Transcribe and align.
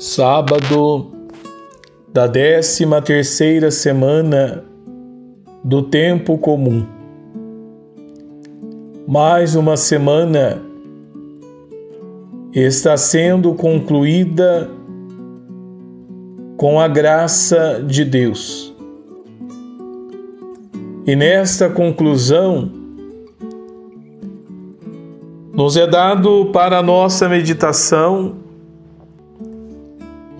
sábado 0.00 1.12
da 2.10 2.26
décima 2.26 3.02
terceira 3.02 3.70
semana 3.70 4.64
do 5.62 5.82
tempo 5.82 6.38
comum. 6.38 6.86
Mais 9.06 9.54
uma 9.54 9.76
semana 9.76 10.62
está 12.54 12.96
sendo 12.96 13.52
concluída 13.52 14.70
com 16.56 16.80
a 16.80 16.88
graça 16.88 17.84
de 17.86 18.02
Deus. 18.02 18.74
E 21.06 21.14
nesta 21.14 21.68
conclusão, 21.68 22.72
nos 25.52 25.76
é 25.76 25.86
dado 25.86 26.46
para 26.54 26.78
a 26.78 26.82
nossa 26.82 27.28
meditação 27.28 28.39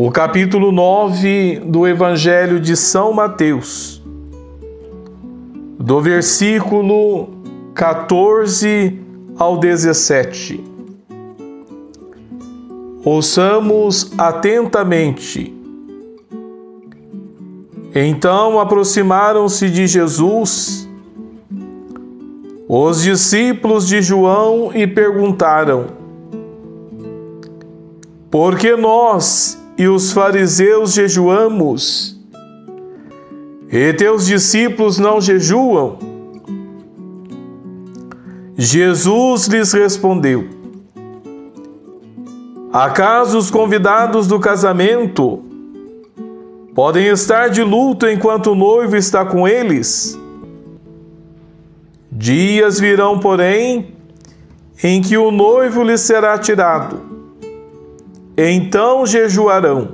o 0.02 0.10
capítulo 0.10 0.72
9 0.72 1.60
do 1.66 1.86
Evangelho 1.86 2.58
de 2.58 2.74
São 2.74 3.12
Mateus, 3.12 4.02
do 5.78 6.00
versículo 6.00 7.28
14 7.74 8.98
ao 9.36 9.58
17. 9.58 10.64
Ouçamos 13.04 14.10
atentamente. 14.16 15.54
Então 17.94 18.58
aproximaram-se 18.58 19.68
de 19.68 19.86
Jesus 19.86 20.88
os 22.66 23.02
discípulos 23.02 23.86
de 23.86 24.00
João 24.00 24.70
e 24.74 24.86
perguntaram: 24.86 25.88
Por 28.30 28.56
que 28.56 28.74
nós 28.76 29.59
e 29.80 29.88
os 29.88 30.12
fariseus 30.12 30.92
jejuamos, 30.92 32.14
e 33.72 33.94
teus 33.94 34.26
discípulos 34.26 34.98
não 34.98 35.22
jejuam? 35.22 35.98
Jesus 38.58 39.46
lhes 39.46 39.72
respondeu: 39.72 40.46
Acaso 42.70 43.38
os 43.38 43.50
convidados 43.50 44.26
do 44.26 44.38
casamento 44.38 45.42
podem 46.74 47.06
estar 47.06 47.48
de 47.48 47.62
luto 47.62 48.06
enquanto 48.06 48.48
o 48.48 48.54
noivo 48.54 48.96
está 48.96 49.24
com 49.24 49.48
eles? 49.48 50.20
Dias 52.12 52.78
virão, 52.78 53.18
porém, 53.18 53.94
em 54.84 55.00
que 55.00 55.16
o 55.16 55.30
noivo 55.30 55.82
lhes 55.82 56.02
será 56.02 56.36
tirado 56.36 57.09
então 58.48 59.04
jejuarão. 59.04 59.88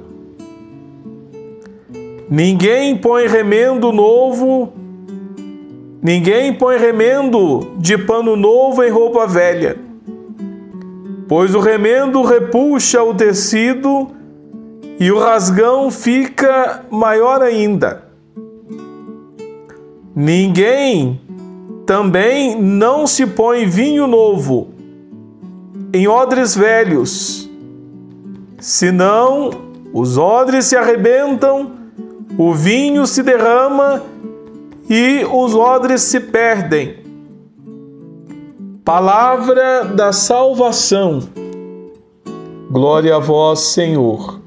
Ninguém 2.29 2.97
põe 2.97 3.27
remendo 3.27 3.93
novo, 3.93 4.73
ninguém 6.03 6.53
põe 6.53 6.77
remendo 6.77 7.73
de 7.79 7.97
pano 7.97 8.37
novo 8.37 8.83
em 8.83 8.91
roupa 8.91 9.27
velha, 9.27 9.77
pois 11.29 11.55
o 11.55 11.61
remendo 11.61 12.23
repuxa 12.23 13.03
o 13.03 13.15
tecido 13.15 14.09
e 14.99 15.11
o 15.11 15.19
rasgão 15.19 15.91
fica 15.91 16.85
maior 16.91 17.41
ainda. 17.43 18.05
Ninguém 20.15 21.21
também 21.87 22.61
não 22.61 23.07
se 23.07 23.27
põe 23.27 23.67
vinho 23.67 24.07
novo 24.07 24.69
em 25.93 26.09
odres 26.09 26.57
velhos 26.57 27.46
senão 28.59 29.51
os 29.93 30.19
odres 30.19 30.67
se 30.67 30.77
arrebentam, 30.77 31.73
o 32.39 32.53
vinho 32.53 33.07
se 33.07 33.23
derrama 33.23 34.03
e 34.89 35.25
os 35.25 35.55
odres 35.55 36.03
se 36.03 36.21
perdem. 36.21 37.05
Palavra 38.85 39.85
da 39.85 40.13
salvação. 40.13 41.21
Glória 42.71 43.17
a 43.17 43.19
vós, 43.19 43.61
Senhor. 43.61 44.41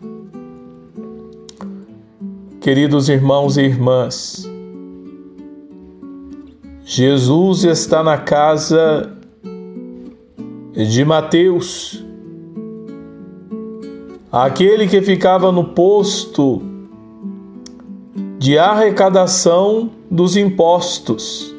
Queridos 2.61 3.09
irmãos 3.09 3.57
e 3.57 3.61
irmãs, 3.61 4.49
Jesus 6.83 7.63
está 7.63 8.03
na 8.03 8.17
casa 8.17 9.11
de 10.73 11.03
Mateus 11.05 12.05
aquele 14.31 14.87
que 14.87 15.01
ficava 15.01 15.51
no 15.51 15.63
posto 15.63 16.61
de 18.37 18.57
arrecadação 18.57 19.89
dos 20.09 20.37
impostos. 20.37 21.53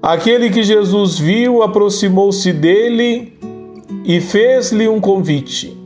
Aquele 0.00 0.48
que 0.48 0.62
Jesus 0.62 1.18
viu 1.18 1.62
aproximou-se 1.62 2.52
dele 2.52 3.38
e 4.04 4.20
fez-lhe 4.20 4.88
um 4.88 5.00
convite: 5.00 5.76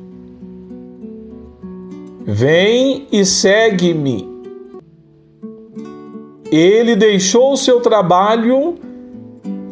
Vem 2.24 3.08
e 3.10 3.24
segue-me. 3.24 4.32
Ele 6.52 6.94
deixou 6.94 7.56
seu 7.56 7.80
trabalho 7.80 8.76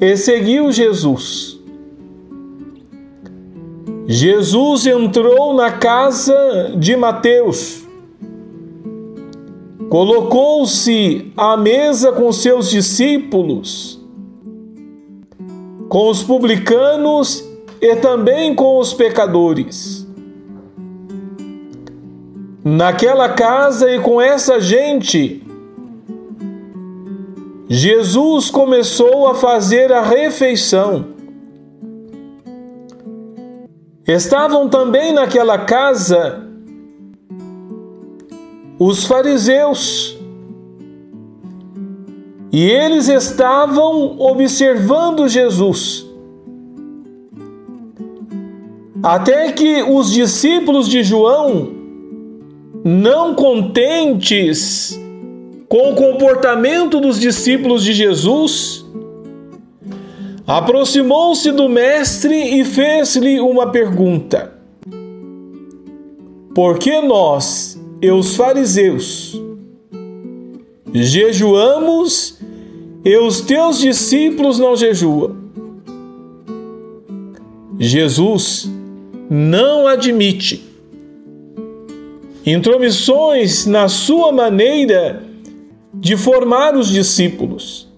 e 0.01 0.17
seguiu 0.17 0.73
Jesus. 0.73 1.62
Jesus 4.15 4.87
entrou 4.87 5.55
na 5.55 5.71
casa 5.71 6.75
de 6.77 6.95
Mateus, 6.95 7.83
colocou-se 9.89 11.33
à 11.35 11.57
mesa 11.57 12.13
com 12.13 12.31
seus 12.31 12.69
discípulos, 12.69 13.99
com 15.89 16.11
os 16.11 16.23
publicanos 16.23 17.43
e 17.81 17.97
também 17.97 18.55
com 18.55 18.79
os 18.79 18.93
pecadores. 18.93 20.07
Naquela 22.63 23.31
casa 23.31 23.91
e 23.91 23.99
com 23.99 24.21
essa 24.21 24.61
gente, 24.61 25.43
Jesus 27.67 28.51
começou 28.51 29.27
a 29.29 29.35
fazer 29.35 29.91
a 29.91 30.03
refeição. 30.03 31.12
Estavam 34.13 34.69
também 34.69 35.11
naquela 35.11 35.61
casa 35.61 36.47
os 38.79 39.05
fariseus. 39.05 40.19
E 42.53 42.63
eles 42.63 43.09
estavam 43.09 44.21
observando 44.21 45.27
Jesus. 45.29 46.07
Até 49.03 49.51
que 49.53 49.83
os 49.83 50.13
discípulos 50.13 50.89
de 50.89 51.03
João, 51.03 51.73
não 52.85 53.35
contentes 53.35 55.01
com 55.71 55.93
o 55.93 55.95
comportamento 55.95 57.01
dos 57.01 57.19
discípulos 57.19 57.83
de 57.83 57.95
Jesus, 57.95 58.82
aproximou-se 60.47 61.51
do 61.53 61.69
mestre 61.69 62.35
e 62.61 62.65
fez-lhe 62.65 63.41
uma 63.41 63.71
pergunta: 63.71 64.53
Por 66.55 66.79
que 66.79 67.01
nós 67.01 67.81
e 68.01 68.11
os 68.11 68.37
fariseus 68.37 69.41
jejuamos 70.93 72.39
e 73.05 73.17
os 73.17 73.41
teus 73.41 73.79
discípulos 73.79 74.59
não 74.59 74.77
jejuam? 74.77 75.37
Jesus 77.79 78.71
não 79.31 79.87
admite 79.87 80.63
intromissões 82.45 83.67
na 83.67 83.89
sua 83.89 84.33
maneira 84.33 85.23
de 85.95 86.17
formar 86.17 86.77
os 86.77 86.89
discípulos. 86.89 87.92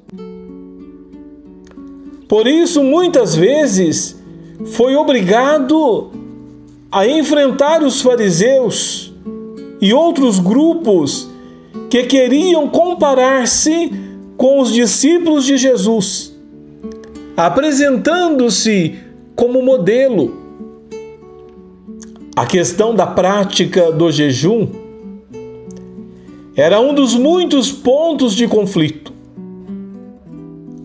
Por 2.34 2.48
isso, 2.48 2.82
muitas 2.82 3.36
vezes, 3.36 4.20
foi 4.72 4.96
obrigado 4.96 6.10
a 6.90 7.06
enfrentar 7.06 7.80
os 7.84 8.02
fariseus 8.02 9.14
e 9.80 9.94
outros 9.94 10.40
grupos 10.40 11.30
que 11.88 12.02
queriam 12.02 12.68
comparar-se 12.68 13.92
com 14.36 14.58
os 14.58 14.72
discípulos 14.72 15.44
de 15.44 15.56
Jesus, 15.56 16.36
apresentando-se 17.36 18.96
como 19.36 19.62
modelo. 19.62 20.36
A 22.34 22.44
questão 22.46 22.96
da 22.96 23.06
prática 23.06 23.92
do 23.92 24.10
jejum 24.10 24.66
era 26.56 26.80
um 26.80 26.92
dos 26.92 27.14
muitos 27.14 27.70
pontos 27.70 28.34
de 28.34 28.48
conflito. 28.48 29.13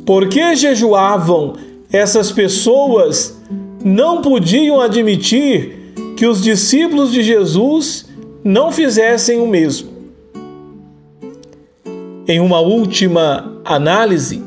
Porque 0.09 0.55
jejuavam 0.55 1.53
essas 1.93 2.31
pessoas 2.31 3.39
não 3.85 4.23
podiam 4.23 4.81
admitir 4.81 5.93
que 6.17 6.25
os 6.25 6.41
discípulos 6.41 7.11
de 7.11 7.21
Jesus 7.21 8.09
não 8.43 8.71
fizessem 8.71 9.39
o 9.39 9.45
mesmo. 9.45 9.91
Em 12.27 12.39
uma 12.39 12.59
última 12.59 13.61
análise, 13.63 14.41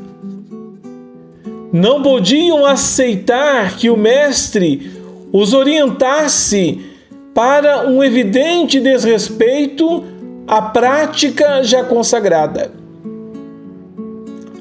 não 1.71 2.03
podiam 2.03 2.65
aceitar 2.65 3.77
que 3.77 3.89
o 3.89 3.95
Mestre 3.95 4.91
os 5.31 5.53
orientasse 5.53 6.81
para 7.33 7.87
um 7.87 8.03
evidente 8.03 8.81
desrespeito 8.81 10.03
à 10.45 10.61
prática 10.61 11.63
já 11.63 11.85
consagrada. 11.85 12.82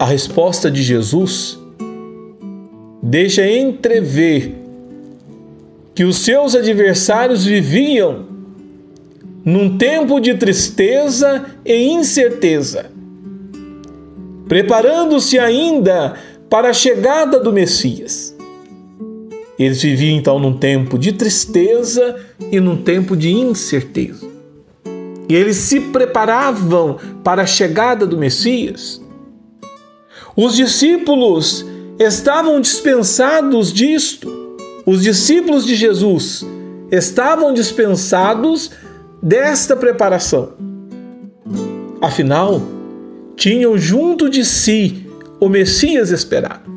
A 0.02 0.04
resposta 0.04 0.68
de 0.68 0.82
Jesus 0.82 1.56
deixa 3.00 3.48
entrever 3.48 4.52
que 5.94 6.02
os 6.02 6.18
seus 6.18 6.56
adversários 6.56 7.44
viviam 7.44 8.26
num 9.44 9.78
tempo 9.78 10.18
de 10.18 10.34
tristeza 10.34 11.44
e 11.64 11.84
incerteza, 11.84 12.86
preparando-se 14.48 15.38
ainda 15.38 16.14
para 16.50 16.70
a 16.70 16.74
chegada 16.74 17.38
do 17.38 17.52
Messias. 17.52 18.36
Eles 19.56 19.80
viviam 19.80 20.16
então 20.16 20.36
num 20.40 20.58
tempo 20.58 20.98
de 20.98 21.12
tristeza 21.12 22.16
e 22.50 22.58
num 22.58 22.76
tempo 22.76 23.16
de 23.16 23.30
incerteza. 23.30 24.28
E 25.28 25.34
eles 25.36 25.58
se 25.58 25.78
preparavam 25.78 26.98
para 27.22 27.42
a 27.42 27.46
chegada 27.46 28.04
do 28.04 28.18
Messias. 28.18 29.00
Os 30.34 30.56
discípulos 30.56 31.64
estavam 31.98 32.60
dispensados 32.60 33.72
disto. 33.72 34.56
Os 34.86 35.02
discípulos 35.02 35.66
de 35.66 35.74
Jesus 35.74 36.44
estavam 36.90 37.52
dispensados 37.52 38.70
desta 39.22 39.76
preparação. 39.76 40.54
Afinal, 42.00 42.62
tinham 43.36 43.76
junto 43.76 44.28
de 44.28 44.44
si 44.44 45.06
o 45.38 45.48
Messias 45.48 46.10
esperado. 46.10 46.72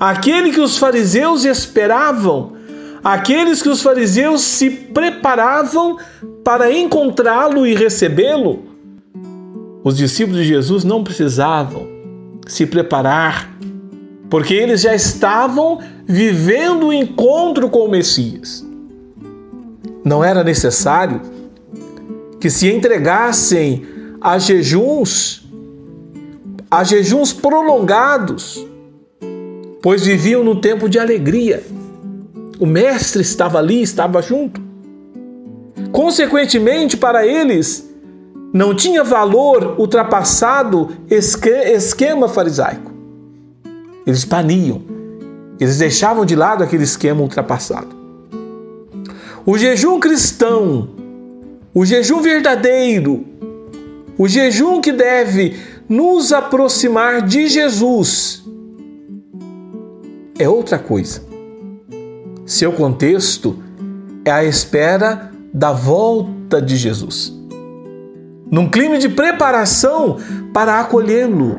Aquele 0.00 0.50
que 0.50 0.60
os 0.60 0.78
fariseus 0.78 1.44
esperavam, 1.44 2.54
aqueles 3.02 3.62
que 3.62 3.68
os 3.68 3.80
fariseus 3.80 4.40
se 4.40 4.70
preparavam 4.70 5.98
para 6.42 6.72
encontrá-lo 6.72 7.66
e 7.66 7.74
recebê-lo, 7.74 8.64
os 9.84 9.96
discípulos 9.96 10.40
de 10.40 10.48
Jesus 10.48 10.82
não 10.82 11.04
precisavam 11.04 11.93
se 12.46 12.66
preparar, 12.66 13.56
porque 14.28 14.54
eles 14.54 14.80
já 14.80 14.94
estavam 14.94 15.80
vivendo 16.06 16.88
o 16.88 16.92
encontro 16.92 17.68
com 17.68 17.80
o 17.80 17.90
Messias 17.90 18.64
não 20.04 20.22
era 20.22 20.44
necessário 20.44 21.22
que 22.38 22.50
se 22.50 22.70
entregassem 22.70 23.86
a 24.20 24.38
jejuns, 24.38 25.48
a 26.70 26.84
jejuns 26.84 27.32
prolongados, 27.32 28.64
pois 29.80 30.04
viviam 30.04 30.44
no 30.44 30.60
tempo 30.60 30.88
de 30.88 30.98
alegria. 30.98 31.62
O 32.60 32.66
Mestre 32.66 33.22
estava 33.22 33.58
ali, 33.58 33.82
estava 33.82 34.20
junto. 34.20 34.60
Consequentemente, 35.90 36.96
para 36.96 37.26
eles, 37.26 37.90
não 38.54 38.72
tinha 38.72 39.02
valor 39.02 39.74
ultrapassado 39.80 40.88
esquema 41.10 42.28
farisaico. 42.28 42.92
Eles 44.06 44.22
baniam, 44.22 44.80
eles 45.58 45.78
deixavam 45.78 46.24
de 46.24 46.36
lado 46.36 46.62
aquele 46.62 46.84
esquema 46.84 47.20
ultrapassado. 47.20 47.88
O 49.44 49.58
jejum 49.58 49.98
cristão, 49.98 50.88
o 51.74 51.84
jejum 51.84 52.22
verdadeiro, 52.22 53.24
o 54.16 54.28
jejum 54.28 54.80
que 54.80 54.92
deve 54.92 55.56
nos 55.88 56.32
aproximar 56.32 57.22
de 57.22 57.48
Jesus 57.48 58.44
é 60.38 60.48
outra 60.48 60.78
coisa. 60.78 61.22
Seu 62.46 62.72
contexto 62.72 63.58
é 64.24 64.30
a 64.30 64.44
espera 64.44 65.32
da 65.52 65.72
volta 65.72 66.62
de 66.62 66.76
Jesus. 66.76 67.43
Num 68.50 68.68
clima 68.68 68.98
de 68.98 69.08
preparação 69.08 70.18
para 70.52 70.80
acolhê-lo, 70.80 71.58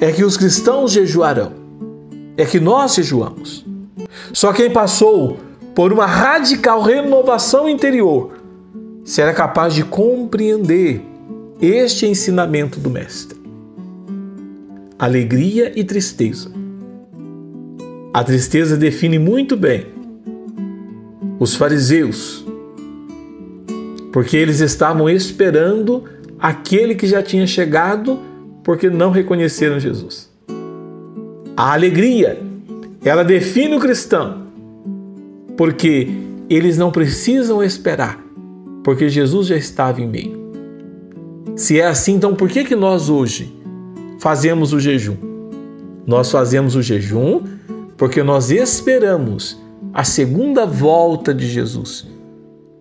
é 0.00 0.10
que 0.10 0.24
os 0.24 0.36
cristãos 0.36 0.92
jejuarão, 0.92 1.52
é 2.36 2.44
que 2.44 2.58
nós 2.58 2.94
jejuamos. 2.94 3.66
Só 4.32 4.52
quem 4.52 4.70
passou 4.70 5.38
por 5.74 5.92
uma 5.92 6.06
radical 6.06 6.82
renovação 6.82 7.68
interior, 7.68 8.40
será 9.04 9.32
capaz 9.32 9.74
de 9.74 9.84
compreender 9.84 11.02
este 11.60 12.06
ensinamento 12.06 12.80
do 12.80 12.90
Mestre. 12.90 13.38
Alegria 14.98 15.72
e 15.74 15.84
tristeza. 15.84 16.50
A 18.12 18.24
tristeza 18.24 18.76
define 18.76 19.18
muito 19.18 19.56
bem 19.56 19.86
os 21.38 21.54
fariseus, 21.54 22.44
porque 24.12 24.36
eles 24.36 24.60
estavam 24.60 25.08
esperando 25.08 26.04
aquele 26.38 26.94
que 26.94 27.06
já 27.06 27.22
tinha 27.22 27.46
chegado, 27.46 28.18
porque 28.64 28.88
não 28.88 29.10
reconheceram 29.10 29.78
Jesus. 29.78 30.30
A 31.56 31.72
alegria, 31.72 32.40
ela 33.04 33.22
define 33.22 33.76
o 33.76 33.80
cristão, 33.80 34.46
porque 35.56 36.08
eles 36.48 36.78
não 36.78 36.90
precisam 36.90 37.62
esperar, 37.62 38.18
porque 38.82 39.08
Jesus 39.08 39.46
já 39.46 39.56
estava 39.56 40.00
em 40.00 40.08
meio. 40.08 40.40
Se 41.54 41.78
é 41.78 41.86
assim, 41.86 42.14
então 42.14 42.34
por 42.34 42.48
que, 42.48 42.64
que 42.64 42.74
nós 42.74 43.10
hoje 43.10 43.54
fazemos 44.18 44.72
o 44.72 44.80
jejum? 44.80 45.16
Nós 46.06 46.30
fazemos 46.30 46.74
o 46.74 46.82
jejum 46.82 47.42
porque 47.96 48.22
nós 48.22 48.50
esperamos 48.50 49.60
a 49.92 50.04
segunda 50.04 50.64
volta 50.64 51.34
de 51.34 51.46
Jesus. 51.46 52.06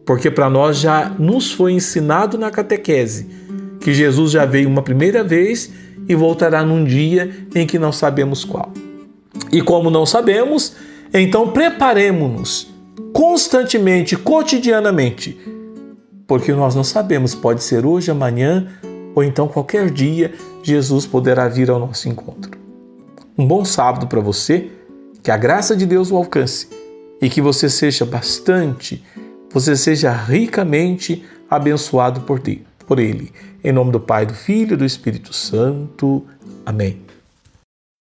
Porque 0.10 0.32
para 0.32 0.50
nós 0.50 0.80
já 0.80 1.08
nos 1.20 1.52
foi 1.52 1.74
ensinado 1.74 2.36
na 2.36 2.50
catequese 2.50 3.28
que 3.80 3.94
Jesus 3.94 4.32
já 4.32 4.44
veio 4.44 4.68
uma 4.68 4.82
primeira 4.82 5.24
vez 5.24 5.72
e 6.08 6.16
voltará 6.16 6.64
num 6.64 6.84
dia 6.84 7.30
em 7.54 7.68
que 7.68 7.78
não 7.78 7.92
sabemos 7.92 8.44
qual. 8.44 8.74
E 9.52 9.62
como 9.62 9.92
não 9.92 10.08
sabemos, 10.08 10.76
então 11.14 11.50
preparemos-nos 11.50 12.74
constantemente, 13.14 14.18
cotidianamente, 14.18 15.40
porque 16.26 16.54
nós 16.54 16.74
não 16.74 16.84
sabemos, 16.84 17.36
pode 17.36 17.64
ser 17.64 17.86
hoje, 17.86 18.10
amanhã 18.10 18.68
ou 19.14 19.24
então 19.24 19.48
qualquer 19.48 19.92
dia, 19.92 20.34
Jesus 20.64 21.06
poderá 21.06 21.48
vir 21.48 21.70
ao 21.70 21.80
nosso 21.80 22.10
encontro. 22.10 22.58
Um 23.38 23.46
bom 23.46 23.64
sábado 23.64 24.08
para 24.08 24.20
você, 24.20 24.72
que 25.22 25.30
a 25.30 25.38
graça 25.38 25.76
de 25.76 25.86
Deus 25.86 26.12
o 26.12 26.18
alcance 26.18 26.68
e 27.22 27.30
que 27.30 27.44
você 27.44 27.70
seja 27.70 28.06
bastante, 28.06 29.04
você 29.52 29.76
seja 29.76 30.12
ricamente 30.12 31.24
abençoado 31.50 32.22
por 32.22 33.00
Ele. 33.00 33.32
Em 33.64 33.72
nome 33.72 33.92
do 33.92 34.00
Pai, 34.00 34.26
do 34.26 34.34
Filho 34.34 34.74
e 34.74 34.78
do 34.78 34.86
Espírito 34.86 35.34
Santo. 35.34 36.26
Amém. 36.66 37.09